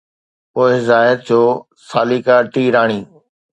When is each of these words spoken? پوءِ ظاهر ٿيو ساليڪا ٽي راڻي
پوءِ 0.53 0.71
ظاهر 0.87 1.17
ٿيو 1.25 1.41
ساليڪا 1.89 2.37
ٽي 2.53 2.63
راڻي 2.75 2.99